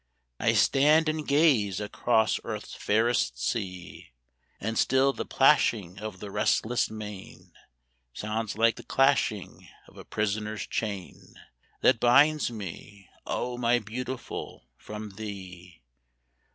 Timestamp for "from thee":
14.75-15.83